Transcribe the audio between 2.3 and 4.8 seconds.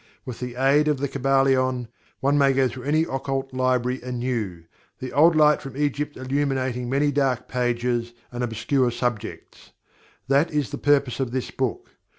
may go through any occult library anew,